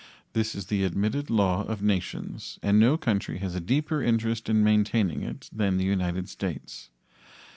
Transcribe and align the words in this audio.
This 0.33 0.55
is 0.55 0.65
the 0.65 0.83
admitted 0.83 1.29
law 1.29 1.61
of 1.63 1.83
nations 1.83 2.57
and 2.63 2.79
no 2.79 2.97
country 2.97 3.37
has 3.37 3.53
a 3.53 3.59
deeper 3.61 4.01
interest 4.01 4.49
in 4.49 4.63
maintaining 4.63 5.21
it 5.21 5.47
than 5.53 5.77
the 5.77 5.85
United 5.85 6.27
States. 6.27 6.89